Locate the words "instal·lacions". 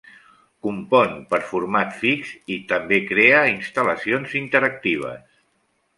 3.53-4.37